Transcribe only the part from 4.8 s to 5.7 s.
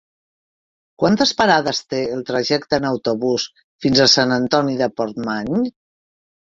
de Portmany?